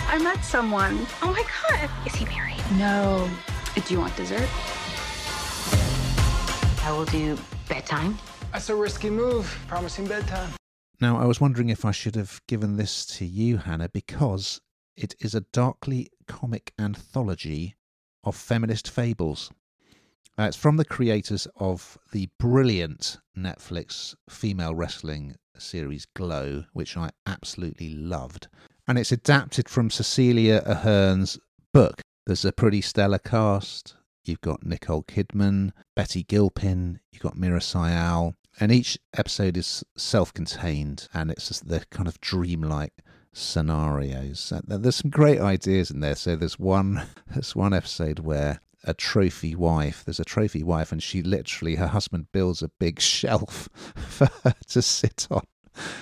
I 0.10 0.20
met 0.24 0.44
someone. 0.44 1.06
Oh 1.22 1.32
my 1.32 1.44
god. 1.70 1.90
Is 2.08 2.16
he 2.16 2.26
married? 2.26 2.62
No. 2.78 3.30
Uh, 3.76 3.82
do 3.86 3.94
you 3.94 4.00
want 4.00 4.16
dessert? 4.16 4.48
I 6.84 6.92
will 6.92 7.06
do 7.06 7.38
bedtime. 7.70 8.18
That's 8.52 8.70
a 8.70 8.76
risky 8.76 9.12
move, 9.12 9.46
promising 9.68 10.08
bedtime. 10.08 10.52
Now, 11.00 11.20
I 11.20 11.26
was 11.26 11.40
wondering 11.40 11.70
if 11.70 11.86
I 11.86 11.92
should 11.92 12.16
have 12.16 12.42
given 12.48 12.78
this 12.78 13.06
to 13.18 13.26
you, 13.26 13.58
Hannah, 13.58 13.90
because 13.90 14.62
it 14.96 15.14
is 15.20 15.36
a 15.36 15.42
darkly 15.42 16.10
comic 16.28 16.74
anthology 16.80 17.76
of 18.24 18.36
feminist 18.36 18.90
fables. 18.90 19.52
Uh, 20.40 20.44
it's 20.44 20.58
from 20.58 20.78
the 20.78 20.86
creators 20.86 21.48
of 21.56 22.00
the 22.12 22.30
brilliant 22.40 23.18
Netflix 23.38 24.16
female 24.28 24.74
wrestling 24.74 25.36
series 25.58 26.08
Glow, 26.16 26.66
which 26.74 26.98
I 26.98 27.12
absolutely 27.28 27.94
loved. 27.94 28.48
And 28.88 28.98
it's 28.98 29.12
adapted 29.12 29.70
from 29.70 29.92
Cecilia 29.92 30.64
Ahern's 30.66 31.38
book. 31.74 32.02
There's 32.26 32.46
a 32.46 32.52
pretty 32.52 32.82
stellar 32.82 33.20
cast. 33.20 33.96
You've 34.26 34.42
got 34.42 34.66
Nicole 34.66 35.04
Kidman, 35.04 35.72
Betty 35.96 36.24
Gilpin, 36.24 37.00
you've 37.12 37.22
got 37.22 37.38
Meera 37.38 37.62
Syal, 37.62 38.34
and 38.60 38.72
each 38.72 38.98
episode 39.16 39.58
is 39.58 39.84
self-contained 39.96 41.08
and 41.14 41.32
it's 41.32 41.48
just 41.48 41.68
the 41.68 41.86
kind 41.90 42.08
of 42.08 42.20
dreamlike 42.22 42.94
scenarios 43.34 44.52
there's 44.66 44.96
some 44.96 45.12
great 45.12 45.40
ideas 45.40 45.92
in 45.92 46.00
there 46.00 46.16
so 46.16 46.36
there's 46.36 46.58
one 46.58 47.06
there's 47.34 47.56
one 47.56 47.74
episode 47.74 48.20
where 48.20 48.60
a 48.84 48.94
trophy 48.94 49.54
wife 49.54 50.04
there's 50.06 50.20
a 50.20 50.26
trophy 50.26 50.64
wife 50.64 50.92
and 50.92 51.04
she 51.04 51.22
literally 51.22 51.76
her 51.76 51.88
husband 51.88 52.28
builds 52.32 52.62
a 52.64 52.70
big 52.80 53.00
shelf 53.16 53.70
for 53.96 54.30
her 54.44 54.56
to 54.68 54.82
sit 54.82 55.28
on 55.30 55.44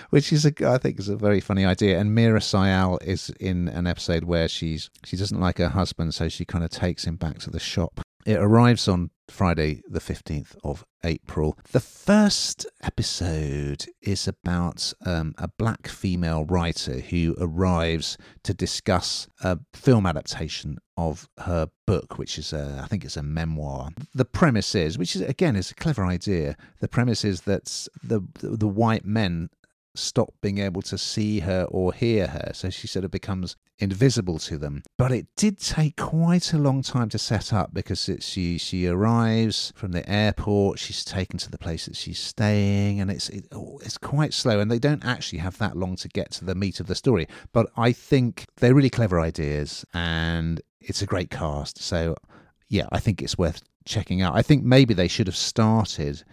which 0.09 0.31
is 0.31 0.45
a 0.45 0.53
I 0.65 0.77
think 0.77 0.99
is 0.99 1.09
a 1.09 1.15
very 1.15 1.39
funny 1.39 1.65
idea. 1.65 1.99
And 1.99 2.17
Meera 2.17 2.39
Syal 2.39 3.01
is 3.03 3.29
in 3.39 3.67
an 3.69 3.87
episode 3.87 4.23
where 4.23 4.47
she's 4.47 4.89
she 5.03 5.17
doesn't 5.17 5.39
like 5.39 5.57
her 5.57 5.69
husband, 5.69 6.13
so 6.13 6.29
she 6.29 6.45
kind 6.45 6.63
of 6.63 6.69
takes 6.69 7.05
him 7.05 7.17
back 7.17 7.39
to 7.39 7.49
the 7.49 7.59
shop. 7.59 8.01
It 8.25 8.37
arrives 8.37 8.87
on 8.87 9.11
Friday, 9.29 9.81
the 9.87 9.99
15th 9.99 10.55
of 10.63 10.85
April. 11.03 11.57
The 11.71 11.79
first 11.79 12.65
episode 12.81 13.85
is 14.01 14.27
about 14.27 14.93
um, 15.05 15.33
a 15.37 15.47
black 15.47 15.87
female 15.87 16.45
writer 16.45 16.99
who 16.99 17.35
arrives 17.39 18.17
to 18.43 18.53
discuss 18.53 19.27
a 19.41 19.59
film 19.73 20.05
adaptation 20.05 20.77
of 20.97 21.29
her 21.39 21.69
book, 21.85 22.17
which 22.17 22.37
is, 22.37 22.53
a, 22.53 22.81
I 22.83 22.87
think 22.87 23.03
it's 23.03 23.17
a 23.17 23.23
memoir. 23.23 23.89
The 24.13 24.25
premise 24.25 24.75
is, 24.75 24.97
which 24.97 25.15
is 25.15 25.21
again 25.21 25.55
is 25.55 25.71
a 25.71 25.75
clever 25.75 26.05
idea. 26.05 26.55
The 26.79 26.87
premise 26.87 27.25
is 27.25 27.41
that 27.41 27.87
the 28.03 28.21
the, 28.39 28.49
the 28.57 28.67
white 28.67 29.05
men 29.05 29.49
stop 29.95 30.33
being 30.41 30.57
able 30.59 30.81
to 30.83 30.97
see 30.97 31.39
her 31.41 31.65
or 31.69 31.93
hear 31.93 32.27
her. 32.27 32.51
So 32.53 32.69
she 32.69 32.87
sort 32.87 33.05
of 33.05 33.11
becomes 33.11 33.55
invisible 33.79 34.39
to 34.39 34.57
them. 34.57 34.83
But 34.97 35.11
it 35.11 35.27
did 35.35 35.59
take 35.59 35.97
quite 35.97 36.53
a 36.53 36.57
long 36.57 36.81
time 36.81 37.09
to 37.09 37.17
set 37.17 37.51
up 37.51 37.73
because 37.73 38.09
she 38.19 38.57
she 38.57 38.87
arrives 38.87 39.73
from 39.75 39.91
the 39.91 40.07
airport, 40.09 40.79
she's 40.79 41.03
taken 41.03 41.37
to 41.39 41.51
the 41.51 41.57
place 41.57 41.85
that 41.85 41.95
she's 41.95 42.19
staying, 42.19 42.99
and 42.99 43.11
it's 43.11 43.29
it, 43.29 43.47
oh, 43.51 43.79
it's 43.83 43.97
quite 43.97 44.33
slow. 44.33 44.59
And 44.59 44.71
they 44.71 44.79
don't 44.79 45.05
actually 45.05 45.39
have 45.39 45.57
that 45.57 45.75
long 45.75 45.95
to 45.97 46.07
get 46.09 46.31
to 46.31 46.45
the 46.45 46.55
meat 46.55 46.79
of 46.79 46.87
the 46.87 46.95
story. 46.95 47.27
But 47.51 47.67
I 47.75 47.91
think 47.91 48.45
they're 48.57 48.75
really 48.75 48.89
clever 48.89 49.19
ideas, 49.19 49.85
and 49.93 50.61
it's 50.79 51.01
a 51.01 51.05
great 51.05 51.29
cast. 51.29 51.81
So 51.81 52.15
yeah, 52.69 52.87
I 52.91 52.99
think 52.99 53.21
it's 53.21 53.37
worth 53.37 53.61
checking 53.85 54.21
out. 54.21 54.35
I 54.35 54.41
think 54.41 54.63
maybe 54.63 54.93
they 54.93 55.07
should 55.07 55.27
have 55.27 55.35
started 55.35 56.23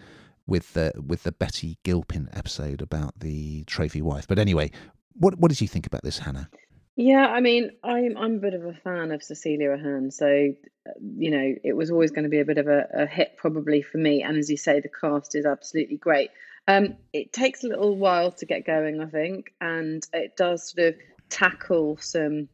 with 0.47 0.73
the 0.73 0.91
with 1.05 1.23
the 1.23 1.31
Betty 1.31 1.77
Gilpin 1.83 2.29
episode 2.33 2.81
about 2.81 3.19
the 3.19 3.63
trophy 3.65 4.01
wife. 4.01 4.27
But 4.27 4.39
anyway, 4.39 4.71
what 5.13 5.39
what 5.39 5.49
did 5.49 5.61
you 5.61 5.67
think 5.67 5.87
about 5.87 6.03
this, 6.03 6.19
Hannah? 6.19 6.49
Yeah, 6.95 7.25
I 7.27 7.41
mean, 7.41 7.71
I'm 7.83 8.17
I'm 8.17 8.35
a 8.35 8.39
bit 8.39 8.53
of 8.53 8.65
a 8.65 8.73
fan 8.73 9.11
of 9.11 9.23
Cecilia 9.23 9.71
Ahern, 9.71 10.11
so 10.11 10.27
you 10.27 11.31
know 11.31 11.55
it 11.63 11.75
was 11.75 11.89
always 11.89 12.11
going 12.11 12.23
to 12.23 12.29
be 12.29 12.39
a 12.39 12.45
bit 12.45 12.57
of 12.57 12.67
a, 12.67 12.85
a 12.93 13.05
hit 13.07 13.35
probably 13.37 13.81
for 13.81 13.97
me. 13.97 14.21
And 14.21 14.37
as 14.37 14.49
you 14.49 14.57
say, 14.57 14.79
the 14.79 14.89
cast 14.89 15.35
is 15.35 15.45
absolutely 15.45 15.97
great. 15.97 16.29
Um, 16.67 16.95
it 17.11 17.33
takes 17.33 17.63
a 17.63 17.67
little 17.67 17.97
while 17.97 18.31
to 18.33 18.45
get 18.45 18.65
going, 18.65 19.01
I 19.01 19.07
think, 19.07 19.53
and 19.59 20.05
it 20.13 20.37
does 20.37 20.71
sort 20.71 20.89
of 20.89 20.95
tackle 21.29 21.97
some 21.99 22.47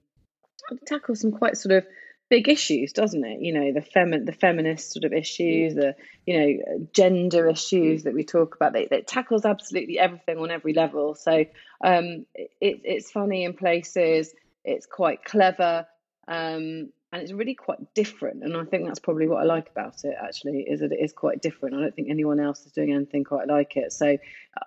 tackle 0.86 1.16
some 1.16 1.32
quite 1.32 1.58
sort 1.58 1.76
of 1.76 1.86
big 2.30 2.48
issues, 2.48 2.94
doesn't 2.94 3.26
it? 3.26 3.42
You 3.42 3.54
know, 3.54 3.74
the 3.74 3.82
femi- 3.82 4.26
the 4.26 4.32
feminist 4.32 4.94
sort 4.94 5.04
of 5.04 5.14
issues, 5.14 5.76
the 5.76 5.96
you 6.26 6.40
know 6.40 6.88
gender 6.94 7.48
issues 7.48 8.04
that 8.04 8.14
we 8.14 8.24
talk 8.24 8.56
about. 8.56 8.76
It, 8.76 8.92
it 8.92 9.08
tackles 9.08 9.46
absolutely 9.46 10.00
everything 10.00 10.38
on 10.38 10.52
every 10.52 10.74
level. 10.74 11.16
So 11.16 11.46
um, 11.84 12.26
it, 12.36 12.82
it's 12.84 13.12
funny 13.12 13.44
in 13.44 13.54
places. 13.54 14.34
It's 14.64 14.86
quite 14.86 15.26
clever. 15.26 15.88
Um, 16.28 16.92
and 17.12 17.24
it's 17.24 17.32
really 17.32 17.56
quite 17.56 17.96
different, 17.96 18.44
and 18.44 18.56
I 18.56 18.66
think 18.66 18.86
that's 18.86 19.00
probably 19.00 19.28
what 19.28 19.42
I 19.42 19.44
like 19.44 19.68
about 19.72 20.04
it. 20.04 20.14
Actually, 20.22 20.60
is 20.68 20.82
that 20.82 20.92
it 20.92 21.00
is 21.02 21.12
quite 21.12 21.42
different. 21.42 21.76
I 21.76 21.82
don't 21.82 21.96
think 21.96 22.10
anyone 22.12 22.40
else 22.40 22.64
is 22.68 22.72
doing 22.72 22.94
anything 22.94 23.24
quite 23.24 23.48
like 23.48 23.76
it. 23.78 23.92
So, 23.92 24.16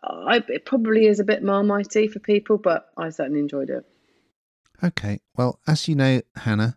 I, 0.02 0.42
it 0.48 0.64
probably 0.66 1.06
is 1.06 1.20
a 1.20 1.24
bit 1.24 1.44
marmitey 1.44 2.10
for 2.10 2.18
people, 2.18 2.58
but 2.58 2.88
I 2.96 3.10
certainly 3.10 3.38
enjoyed 3.38 3.70
it. 3.70 3.84
Okay, 4.82 5.20
well, 5.36 5.60
as 5.68 5.86
you 5.86 5.94
know, 5.94 6.20
Hannah, 6.34 6.76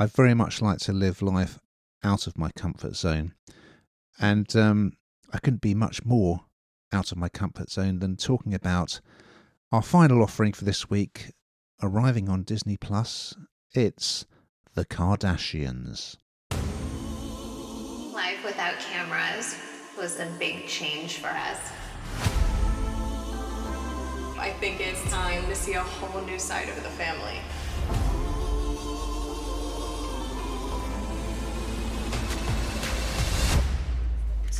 I 0.00 0.06
very 0.06 0.32
much 0.32 0.62
like 0.62 0.78
to 0.78 0.94
live 0.94 1.20
life 1.20 1.58
out 2.02 2.26
of 2.26 2.38
my 2.38 2.48
comfort 2.56 2.96
zone. 2.96 3.34
And 4.18 4.56
um, 4.56 4.94
I 5.30 5.36
couldn't 5.36 5.60
be 5.60 5.74
much 5.74 6.06
more 6.06 6.46
out 6.90 7.12
of 7.12 7.18
my 7.18 7.28
comfort 7.28 7.68
zone 7.68 7.98
than 7.98 8.16
talking 8.16 8.54
about 8.54 9.02
our 9.70 9.82
final 9.82 10.22
offering 10.22 10.54
for 10.54 10.64
this 10.64 10.88
week, 10.88 11.32
arriving 11.82 12.30
on 12.30 12.44
Disney 12.44 12.78
Plus. 12.78 13.34
It's 13.74 14.24
The 14.72 14.86
Kardashians. 14.86 16.16
Life 18.14 18.42
without 18.42 18.78
cameras 18.78 19.54
was 19.98 20.18
a 20.18 20.32
big 20.38 20.66
change 20.66 21.18
for 21.18 21.28
us. 21.28 21.58
I 24.38 24.56
think 24.60 24.80
it's 24.80 25.10
time 25.10 25.46
to 25.48 25.54
see 25.54 25.74
a 25.74 25.82
whole 25.82 26.22
new 26.22 26.38
side 26.38 26.70
of 26.70 26.76
the 26.76 26.88
family. 26.88 27.36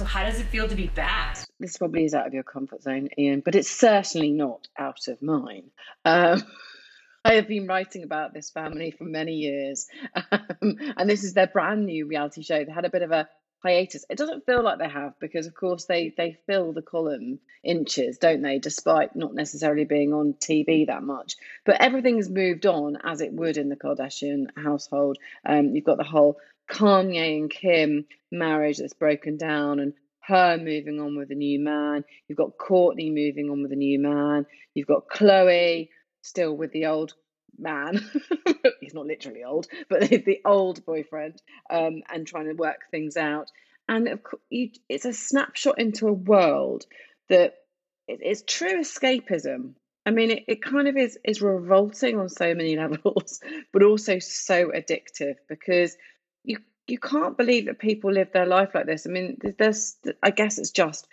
So, 0.01 0.07
how 0.07 0.25
does 0.25 0.41
it 0.41 0.47
feel 0.47 0.67
to 0.67 0.75
be 0.75 0.87
back? 0.87 1.37
This 1.59 1.77
probably 1.77 2.07
is 2.07 2.15
out 2.15 2.27
of 2.27 2.33
your 2.33 2.43
comfort 2.43 2.83
zone, 2.83 3.11
Ian, 3.19 3.43
but 3.45 3.55
it's 3.55 3.69
certainly 3.69 4.31
not 4.31 4.67
out 4.79 5.09
of 5.09 5.21
mine. 5.21 5.65
Um, 6.07 6.43
I 7.27 7.35
have 7.35 7.47
been 7.47 7.67
writing 7.67 8.03
about 8.03 8.33
this 8.33 8.49
family 8.49 8.93
for 8.93 9.05
many 9.05 9.35
years, 9.35 9.89
um, 10.33 10.79
and 10.97 11.11
this 11.11 11.23
is 11.23 11.35
their 11.35 11.49
brand 11.49 11.85
new 11.85 12.07
reality 12.07 12.43
show. 12.43 12.65
They 12.65 12.73
had 12.73 12.87
a 12.87 12.91
bit 12.91 13.03
of 13.03 13.11
a 13.11 13.29
hiatus. 13.63 14.05
It 14.09 14.19
doesn't 14.19 14.47
feel 14.47 14.63
like 14.63 14.79
they 14.79 14.89
have 14.89 15.19
because, 15.21 15.47
of 15.47 15.55
course, 15.55 15.85
they 15.85 16.13
they 16.17 16.39
fill 16.47 16.73
the 16.73 16.83
column 16.83 17.41
inches, 17.63 18.19
don't 18.19 18.43
they? 18.43 18.59
Despite 18.59 19.17
not 19.17 19.35
necessarily 19.35 19.85
being 19.85 20.13
on 20.13 20.35
TV 20.35 20.87
that 20.87 21.03
much, 21.03 21.37
but 21.65 21.81
everything's 21.81 22.29
moved 22.29 22.67
on 22.67 22.97
as 23.03 23.21
it 23.21 23.33
would 23.33 23.57
in 23.57 23.69
the 23.69 23.77
Kardashian 23.77 24.47
household. 24.57 25.19
Um, 25.45 25.75
you've 25.75 25.85
got 25.85 25.99
the 25.99 26.05
whole 26.05 26.39
Kanye 26.71 27.39
and 27.39 27.51
Kim 27.51 28.07
marriage 28.31 28.79
that's 28.79 28.93
broken 28.95 29.37
down 29.37 29.81
and 29.81 29.93
her 30.21 30.57
moving 30.57 31.01
on 31.01 31.17
with 31.17 31.31
a 31.31 31.35
new 31.35 31.59
man. 31.59 32.05
You've 32.29 32.39
got 32.39 32.57
Kourtney 32.57 33.13
moving 33.13 33.51
on 33.51 33.63
with 33.63 33.73
a 33.73 33.77
new 33.77 33.99
man. 33.99 34.47
You've 34.75 34.87
got 34.87 35.09
Khloe 35.09 35.89
still 36.23 36.57
with 36.57 36.73
the 36.73 36.87
old 36.87 37.15
man. 37.61 38.11
He's 38.81 38.95
not 38.95 39.07
literally 39.07 39.45
old, 39.45 39.67
but 39.89 40.01
the 40.09 40.41
old 40.45 40.85
boyfriend 40.85 41.41
um, 41.69 42.03
and 42.13 42.27
trying 42.27 42.47
to 42.47 42.55
work 42.55 42.83
things 42.91 43.17
out. 43.17 43.51
And 43.89 44.09
of 44.09 44.23
course, 44.23 44.43
you, 44.51 44.71
it's 44.89 45.05
a 45.05 45.13
snapshot 45.13 45.79
into 45.79 46.09
a 46.09 46.13
world 46.13 46.87
that 47.29 47.55
it's 48.09 48.43
true 48.47 48.81
escapism. 48.81 49.75
I 50.07 50.11
mean, 50.11 50.31
it, 50.31 50.45
it 50.49 50.63
kind 50.63 50.89
of 50.89 50.97
is 50.97 51.19
is 51.25 51.43
revolting 51.43 52.19
on 52.19 52.29
so 52.29 52.55
many 52.55 52.77
levels, 52.79 53.41
but 53.73 53.83
also 53.83 54.19
so 54.19 54.69
addictive 54.69 55.35
because 55.49 55.97
you 56.45 56.59
you 56.87 56.99
can't 56.99 57.37
believe 57.37 57.67
that 57.67 57.79
people 57.79 58.13
live 58.13 58.33
their 58.33 58.47
life 58.47 58.75
like 58.75 58.87
this. 58.87 59.07
I 59.07 59.11
mean, 59.11 59.39
there's 59.59 59.97
I 60.23 60.31
guess 60.31 60.59
it's 60.59 60.71
just 60.71 61.07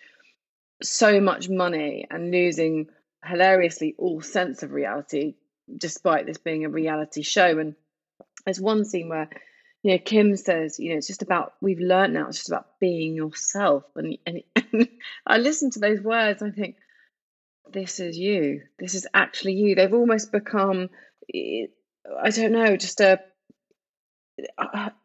so 0.82 1.20
much 1.20 1.50
money 1.50 2.06
and 2.10 2.32
losing 2.32 2.88
hilariously 3.26 3.96
all 3.98 4.22
sense 4.22 4.64
of 4.64 4.72
reality, 4.72 5.36
despite 5.76 6.26
this 6.26 6.38
being 6.38 6.66
a 6.66 6.70
reality 6.70 7.22
show. 7.22 7.58
And 7.58 7.76
there's 8.46 8.62
one 8.62 8.86
scene 8.86 9.10
where 9.10 9.30
you 9.84 9.92
know 9.92 9.98
Kim 10.00 10.36
says, 10.36 10.80
you 10.80 10.92
know, 10.92 10.98
it's 10.98 11.08
just 11.08 11.22
about 11.22 11.54
we've 11.62 11.80
learned 11.80 12.14
now. 12.14 12.28
It's 12.28 12.38
just 12.38 12.50
about 12.50 12.80
being 12.80 13.16
yourself. 13.16 13.84
And 13.96 14.18
and, 14.26 14.44
and 14.56 14.88
I 15.28 15.38
listen 15.38 15.72
to 15.72 15.80
those 15.80 16.02
words. 16.02 16.42
I 16.42 16.52
think 16.52 16.76
this 17.72 18.00
is 18.00 18.18
you. 18.18 18.62
This 18.80 18.96
is 18.96 19.08
actually 19.14 19.54
you. 19.54 19.76
They've 19.76 19.94
almost 19.94 20.32
become. 20.32 20.90
Eh, 21.34 21.68
I 22.24 22.30
don't 22.30 22.54
know, 22.54 22.78
just 22.78 23.02
a 23.02 23.20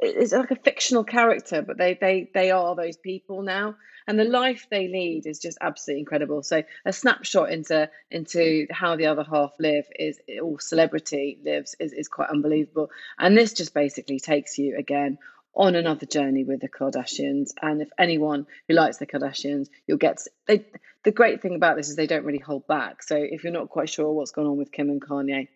it's 0.00 0.32
like 0.32 0.50
a 0.50 0.56
fictional 0.56 1.04
character, 1.04 1.62
but 1.62 1.78
they 1.78 1.94
they 2.00 2.30
they 2.34 2.50
are 2.50 2.76
those 2.76 2.96
people 2.96 3.42
now, 3.42 3.76
and 4.06 4.18
the 4.18 4.24
life 4.24 4.66
they 4.70 4.88
lead 4.88 5.26
is 5.26 5.38
just 5.38 5.58
absolutely 5.60 6.00
incredible. 6.00 6.42
So 6.42 6.62
a 6.84 6.92
snapshot 6.92 7.50
into 7.50 7.88
into 8.10 8.66
how 8.70 8.96
the 8.96 9.06
other 9.06 9.24
half 9.24 9.52
live 9.58 9.86
is 9.98 10.18
or 10.40 10.60
celebrity 10.60 11.38
lives 11.44 11.74
is 11.80 11.92
is 11.92 12.08
quite 12.08 12.30
unbelievable, 12.30 12.90
and 13.18 13.36
this 13.36 13.52
just 13.54 13.74
basically 13.74 14.20
takes 14.20 14.58
you 14.58 14.76
again 14.78 15.18
on 15.54 15.74
another 15.74 16.06
journey 16.06 16.44
with 16.44 16.60
the 16.60 16.68
Kardashians. 16.68 17.50
And 17.60 17.82
if 17.82 17.90
anyone 17.98 18.46
who 18.68 18.74
likes 18.74 18.98
the 18.98 19.06
Kardashians, 19.06 19.68
you'll 19.86 19.98
get 19.98 20.18
they. 20.46 20.66
The 21.04 21.10
great 21.10 21.42
thing 21.42 21.56
about 21.56 21.76
this 21.76 21.88
is 21.88 21.96
they 21.96 22.06
don't 22.06 22.24
really 22.24 22.38
hold 22.38 22.68
back. 22.68 23.02
So 23.02 23.16
if 23.16 23.42
you're 23.42 23.52
not 23.52 23.70
quite 23.70 23.88
sure 23.88 24.12
what's 24.12 24.30
going 24.30 24.46
on 24.46 24.56
with 24.56 24.70
Kim 24.70 24.88
and 24.88 25.00
Kanye, 25.02 25.48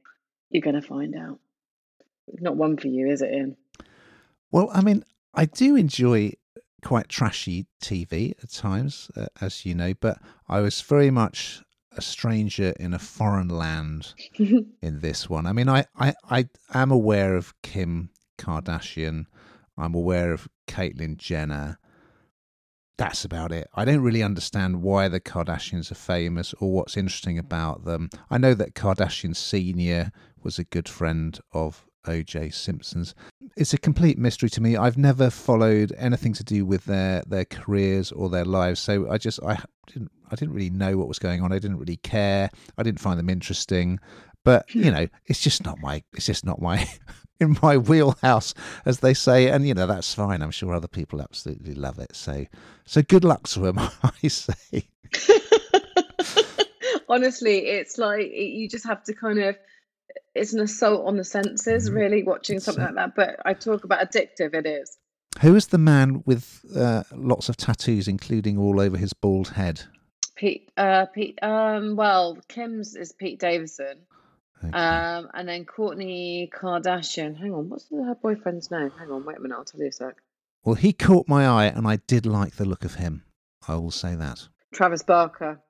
you're 0.50 0.62
going 0.62 0.80
to 0.80 0.82
find 0.82 1.14
out. 1.14 1.38
Not 2.40 2.56
one 2.56 2.76
for 2.76 2.88
you, 2.88 3.08
is 3.08 3.22
it, 3.22 3.32
Ian? 3.32 3.56
Well, 4.50 4.70
I 4.72 4.80
mean, 4.80 5.04
I 5.34 5.46
do 5.46 5.76
enjoy 5.76 6.32
quite 6.84 7.08
trashy 7.08 7.66
TV 7.82 8.32
at 8.42 8.50
times, 8.50 9.10
uh, 9.16 9.26
as 9.40 9.66
you 9.66 9.74
know, 9.74 9.92
but 10.00 10.18
I 10.48 10.60
was 10.60 10.80
very 10.80 11.10
much 11.10 11.62
a 11.96 12.02
stranger 12.02 12.72
in 12.78 12.94
a 12.94 12.98
foreign 12.98 13.48
land 13.48 14.14
in 14.38 15.00
this 15.00 15.28
one. 15.28 15.46
I 15.46 15.52
mean, 15.52 15.68
I, 15.68 15.86
I, 15.96 16.14
I 16.30 16.46
am 16.74 16.90
aware 16.90 17.34
of 17.34 17.54
Kim 17.62 18.10
Kardashian, 18.38 19.26
I'm 19.78 19.94
aware 19.94 20.32
of 20.32 20.48
Caitlyn 20.66 21.16
Jenner. 21.16 21.78
That's 22.98 23.24
about 23.24 23.52
it. 23.52 23.68
I 23.74 23.84
don't 23.84 24.00
really 24.00 24.22
understand 24.22 24.82
why 24.82 25.08
the 25.08 25.20
Kardashians 25.20 25.92
are 25.92 25.96
famous 25.96 26.54
or 26.60 26.72
what's 26.72 26.96
interesting 26.96 27.38
about 27.38 27.84
them. 27.84 28.08
I 28.30 28.38
know 28.38 28.54
that 28.54 28.74
Kardashian 28.74 29.36
Sr. 29.36 30.12
was 30.42 30.58
a 30.58 30.64
good 30.64 30.88
friend 30.88 31.38
of 31.52 31.84
O.J. 32.08 32.50
Simpson's. 32.50 33.14
It's 33.56 33.74
a 33.74 33.78
complete 33.78 34.18
mystery 34.18 34.50
to 34.50 34.60
me. 34.60 34.76
I've 34.76 34.98
never 34.98 35.30
followed 35.30 35.92
anything 35.96 36.32
to 36.34 36.44
do 36.44 36.64
with 36.64 36.84
their 36.84 37.22
their 37.26 37.44
careers 37.44 38.12
or 38.12 38.28
their 38.28 38.44
lives, 38.44 38.80
so 38.80 39.10
I 39.10 39.18
just 39.18 39.42
I 39.42 39.58
didn't 39.86 40.10
I 40.30 40.34
didn't 40.34 40.54
really 40.54 40.70
know 40.70 40.96
what 40.96 41.08
was 41.08 41.18
going 41.18 41.42
on. 41.42 41.52
I 41.52 41.58
didn't 41.58 41.78
really 41.78 41.96
care. 41.98 42.50
I 42.76 42.82
didn't 42.82 43.00
find 43.00 43.18
them 43.18 43.30
interesting. 43.30 43.98
But 44.44 44.70
hmm. 44.70 44.84
you 44.84 44.90
know, 44.90 45.08
it's 45.26 45.40
just 45.40 45.64
not 45.64 45.80
my 45.80 46.02
it's 46.14 46.26
just 46.26 46.44
not 46.44 46.60
my 46.60 46.88
in 47.40 47.56
my 47.62 47.76
wheelhouse, 47.76 48.54
as 48.84 49.00
they 49.00 49.14
say, 49.14 49.48
and 49.50 49.66
you 49.66 49.74
know 49.74 49.86
that's 49.86 50.14
fine. 50.14 50.42
I'm 50.42 50.50
sure 50.50 50.74
other 50.74 50.88
people 50.88 51.20
absolutely 51.20 51.74
love 51.74 51.98
it. 51.98 52.14
So, 52.14 52.46
so 52.84 53.02
good 53.02 53.24
luck 53.24 53.48
to 53.48 53.60
them, 53.60 53.78
I 54.02 54.28
say. 54.28 54.88
Honestly, 57.08 57.58
it's 57.58 57.98
like 57.98 58.30
you 58.32 58.68
just 58.68 58.86
have 58.86 59.02
to 59.04 59.14
kind 59.14 59.38
of. 59.38 59.56
It's 60.34 60.52
an 60.52 60.60
assault 60.60 61.06
on 61.06 61.16
the 61.16 61.24
senses, 61.24 61.88
Mm-hmm. 61.88 61.96
really, 61.96 62.22
watching 62.22 62.60
something 62.60 62.84
like 62.84 62.94
that. 62.94 63.14
But 63.14 63.36
I 63.44 63.54
talk 63.54 63.84
about 63.84 64.00
addictive. 64.10 64.54
It 64.54 64.66
is. 64.66 64.96
Who 65.40 65.54
is 65.54 65.66
the 65.68 65.78
man 65.78 66.22
with 66.26 66.64
uh, 66.74 67.02
lots 67.14 67.48
of 67.48 67.56
tattoos, 67.56 68.08
including 68.08 68.58
all 68.58 68.80
over 68.80 68.96
his 68.96 69.12
bald 69.12 69.48
head? 69.48 69.82
Pete. 70.34 70.70
Uh, 70.76 71.06
Pete. 71.06 71.38
Um. 71.42 71.96
Well, 71.96 72.38
Kim's 72.48 72.94
is 72.96 73.12
Pete 73.12 73.38
Davidson. 73.38 73.98
Um, 74.72 75.28
and 75.34 75.46
then 75.46 75.64
Kourtney 75.66 76.50
Kardashian. 76.50 77.36
Hang 77.38 77.52
on, 77.52 77.68
what's 77.68 77.88
her 77.90 78.14
boyfriend's 78.20 78.70
name? 78.70 78.90
Hang 78.98 79.10
on, 79.10 79.24
wait 79.24 79.36
a 79.36 79.40
minute. 79.40 79.54
I'll 79.54 79.64
tell 79.64 79.80
you 79.80 79.88
a 79.88 79.92
sec. 79.92 80.16
Well, 80.64 80.74
he 80.74 80.92
caught 80.92 81.28
my 81.28 81.46
eye, 81.46 81.66
and 81.66 81.86
I 81.86 81.96
did 82.08 82.26
like 82.26 82.56
the 82.56 82.64
look 82.64 82.84
of 82.84 82.94
him. 82.94 83.22
I 83.68 83.76
will 83.76 83.90
say 83.92 84.14
that. 84.16 84.48
Travis 84.72 85.02
Barker. 85.02 85.60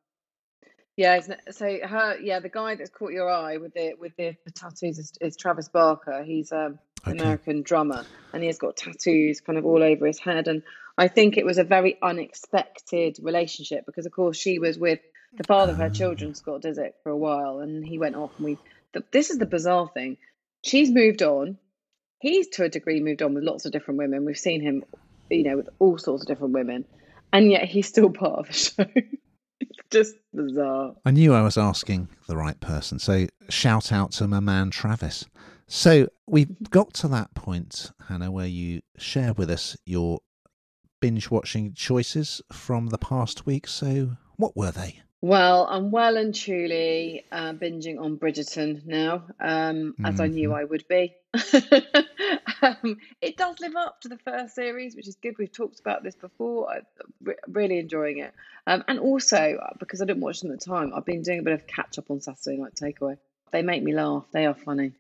Yeah, 0.97 1.21
so 1.51 1.79
her 1.87 2.19
yeah, 2.21 2.41
the 2.41 2.49
guy 2.49 2.75
that's 2.75 2.89
caught 2.89 3.13
your 3.13 3.31
eye 3.31 3.59
with 3.59 3.75
the 3.75 3.93
with 4.01 4.17
the, 4.17 4.35
the 4.47 4.51
tattoos 4.51 4.99
is, 4.99 5.13
is 5.21 5.37
Travis 5.37 5.69
Barker. 5.69 6.25
He's 6.25 6.53
um, 6.53 6.79
an 7.05 7.21
American 7.21 7.63
drummer, 7.63 8.07
and 8.33 8.43
he 8.43 8.47
has 8.47 8.59
got 8.59 8.79
tattoos 8.79 9.43
kind 9.43 9.59
of 9.59 9.67
all 9.67 9.83
over 9.83 10.07
his 10.07 10.19
head. 10.19 10.49
And 10.49 10.63
I 10.97 11.09
think 11.09 11.37
it 11.37 11.45
was 11.45 11.59
a 11.59 11.65
very 11.65 11.99
unexpected 12.03 13.19
relationship 13.21 13.85
because, 13.85 14.07
of 14.07 14.13
course, 14.13 14.39
she 14.39 14.59
was 14.59 14.79
with 14.79 15.01
the 15.37 15.45
father 15.45 15.73
of 15.73 15.79
her 15.79 15.91
children, 15.91 16.35
Scott 16.35 16.63
Disick, 16.63 16.93
for 17.03 17.11
a 17.11 17.17
while, 17.17 17.61
and 17.61 17.85
he 17.85 17.99
went 17.99 18.17
off. 18.17 18.33
And 18.39 18.47
we 18.47 18.59
the, 18.95 19.05
this 19.13 19.29
is 19.29 19.37
the 19.37 19.45
bizarre 19.45 19.91
thing: 19.93 20.17
she's 20.65 20.91
moved 20.91 21.23
on. 21.23 21.59
He's 22.21 22.49
to 22.51 22.65
a 22.65 22.71
degree 22.71 23.01
moved 23.01 23.21
on 23.21 23.35
with 23.35 23.45
lots 23.45 23.67
of 23.67 23.73
different 23.73 23.99
women. 23.99 24.25
We've 24.25 24.39
seen 24.39 24.63
him, 24.63 24.83
you 25.29 25.43
know, 25.43 25.59
with 25.59 25.69
all 25.79 25.99
sorts 25.99 26.23
of 26.23 26.29
different 26.29 26.55
women, 26.55 26.87
and 27.35 27.51
yet 27.51 27.65
he's 27.65 27.87
still 27.87 28.09
part 28.09 28.39
of 28.39 28.47
the 28.47 28.53
show. 28.55 28.87
just 29.91 30.15
bizarre. 30.33 30.95
I 31.05 31.11
knew 31.11 31.35
I 31.35 31.43
was 31.43 31.57
asking 31.57 32.09
the 32.27 32.37
right 32.37 32.59
person. 32.61 32.99
So 32.99 33.27
shout 33.49 33.93
out 33.93 34.13
to 34.13 34.29
my 34.29 34.41
man 34.41 34.71
Travis. 34.71 35.27
So 35.69 36.09
we've 36.27 36.49
mm-hmm. 36.49 36.65
got 36.71 36.95
to 36.95 37.09
that 37.09 37.35
point, 37.35 37.91
Hannah, 38.09 38.31
where 38.31 38.47
you 38.47 38.83
share 38.99 39.33
with 39.33 39.51
us 39.51 39.77
your 39.85 40.21
binge 41.01 41.31
watching 41.31 41.75
choices 41.75 42.41
from 42.53 42.89
the 42.89 42.99
past 42.99 43.47
week. 43.47 43.67
So 43.67 44.17
what 44.37 44.57
were 44.57 44.71
they? 44.71 45.01
Well, 45.23 45.67
I'm 45.69 45.91
well 45.91 46.17
and 46.19 46.35
truly 46.35 47.25
uh, 47.33 47.55
binging 47.55 47.99
on 47.99 48.19
Bridgerton 48.19 48.85
now, 48.85 49.25
um, 49.41 49.95
as 50.05 50.21
I 50.21 50.27
knew 50.27 50.53
I 50.53 50.63
would 50.63 50.87
be. 50.89 51.15
um, 52.63 52.99
it 53.23 53.37
does 53.39 53.59
live 53.61 53.77
up 53.77 54.03
to 54.03 54.09
the 54.09 54.19
first 54.19 54.55
series, 54.55 54.95
which 54.95 55.09
is 55.09 55.17
good. 55.17 55.37
We've 55.39 55.51
talked 55.51 55.81
about 55.81 56.03
this 56.03 56.15
before. 56.15 56.71
I'm 56.71 56.83
re- 57.23 57.35
really 57.49 57.79
enjoying 57.79 58.19
it. 58.19 58.35
Um, 58.67 58.85
and 58.89 58.99
also, 58.99 59.37
uh, 59.37 59.71
because 59.79 60.03
I 60.03 60.05
didn't 60.05 60.23
watch 60.23 60.41
them 60.41 60.53
at 60.53 60.61
the 60.61 60.67
time, 60.67 60.93
I've 60.95 61.07
been 61.07 61.23
doing 61.23 61.39
a 61.39 61.43
bit 61.43 61.55
of 61.55 61.67
catch 61.67 61.99
up 61.99 62.11
on 62.11 62.21
Saturday 62.21 62.59
Night 62.59 62.75
Takeaway. 62.75 63.17
They 63.53 63.63
make 63.63 63.83
me 63.83 63.95
laugh, 63.95 64.27
they 64.33 64.45
are 64.45 64.55
funny. 64.55 64.93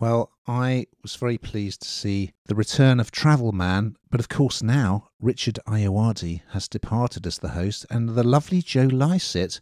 Well, 0.00 0.30
I 0.46 0.86
was 1.02 1.16
very 1.16 1.38
pleased 1.38 1.82
to 1.82 1.88
see 1.88 2.32
the 2.46 2.54
return 2.54 3.00
of 3.00 3.10
Travel 3.10 3.50
Man, 3.50 3.96
but 4.10 4.20
of 4.20 4.28
course 4.28 4.62
now 4.62 5.08
Richard 5.20 5.58
Ayoade 5.66 6.42
has 6.50 6.68
departed 6.68 7.26
as 7.26 7.38
the 7.38 7.48
host, 7.48 7.84
and 7.90 8.10
the 8.10 8.22
lovely 8.22 8.62
Joe 8.62 8.84
Lycett 8.84 9.58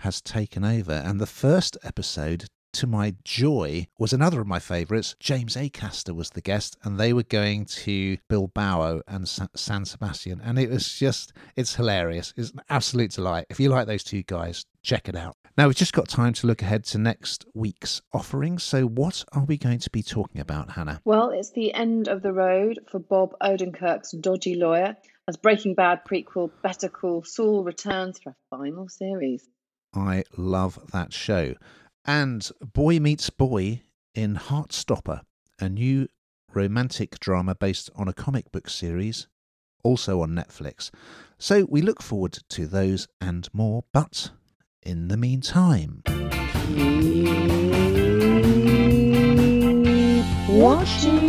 has 0.00 0.20
taken 0.20 0.62
over. 0.62 0.92
And 0.92 1.18
the 1.18 1.26
first 1.26 1.78
episode, 1.82 2.44
to 2.72 2.86
my 2.86 3.14
joy, 3.24 3.86
was 3.98 4.12
another 4.12 4.40
of 4.40 4.46
my 4.46 4.58
favourites. 4.58 5.16
James 5.20 5.56
Acaster 5.56 6.14
was 6.14 6.30
the 6.30 6.40
guest, 6.40 6.76
and 6.82 6.98
they 6.98 7.12
were 7.12 7.22
going 7.22 7.64
to 7.64 8.18
Bilbao 8.28 9.02
and 9.06 9.28
San 9.28 9.84
Sebastian, 9.84 10.40
and 10.42 10.58
it 10.58 10.70
was 10.70 10.92
just, 10.92 11.32
it's 11.56 11.74
hilarious. 11.74 12.32
It's 12.36 12.50
an 12.50 12.60
absolute 12.68 13.12
delight. 13.12 13.46
If 13.50 13.60
you 13.60 13.68
like 13.68 13.86
those 13.86 14.04
two 14.04 14.22
guys, 14.22 14.64
check 14.82 15.08
it 15.08 15.16
out. 15.16 15.36
Now, 15.56 15.66
we've 15.66 15.76
just 15.76 15.92
got 15.92 16.08
time 16.08 16.32
to 16.34 16.46
look 16.46 16.62
ahead 16.62 16.84
to 16.84 16.98
next 16.98 17.44
week's 17.52 18.00
offering. 18.12 18.58
So, 18.58 18.86
what 18.86 19.24
are 19.32 19.44
we 19.44 19.58
going 19.58 19.80
to 19.80 19.90
be 19.90 20.04
talking 20.04 20.40
about, 20.40 20.70
Hannah? 20.70 21.00
Well, 21.04 21.30
it's 21.30 21.50
the 21.50 21.74
end 21.74 22.06
of 22.06 22.22
the 22.22 22.32
road 22.32 22.78
for 22.90 23.00
Bob 23.00 23.34
Odenkirk's 23.42 24.12
dodgy 24.12 24.54
lawyer 24.54 24.96
as 25.26 25.36
Breaking 25.36 25.74
Bad 25.74 26.04
prequel 26.04 26.50
Better 26.62 26.88
Call 26.88 27.24
Saul 27.24 27.64
returns 27.64 28.20
for 28.20 28.30
a 28.30 28.56
final 28.56 28.88
series. 28.88 29.48
I 29.94 30.24
love 30.36 30.78
that 30.92 31.12
show. 31.12 31.54
And 32.08 32.50
Boy 32.72 32.98
Meets 33.00 33.28
Boy 33.28 33.82
in 34.14 34.36
Heartstopper, 34.36 35.20
a 35.60 35.68
new 35.68 36.08
romantic 36.54 37.20
drama 37.20 37.54
based 37.54 37.90
on 37.94 38.08
a 38.08 38.14
comic 38.14 38.50
book 38.50 38.70
series, 38.70 39.28
also 39.84 40.22
on 40.22 40.30
Netflix. 40.30 40.90
So 41.36 41.66
we 41.68 41.82
look 41.82 42.02
forward 42.02 42.38
to 42.48 42.66
those 42.66 43.08
and 43.20 43.46
more, 43.52 43.84
but 43.92 44.30
in 44.82 45.08
the 45.08 45.18
meantime. 45.18 46.02
Watching. 50.48 51.27